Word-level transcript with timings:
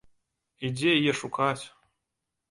І 0.69 0.71
дзе 0.77 0.89
яе 1.01 1.13
шукаць? 1.19 1.59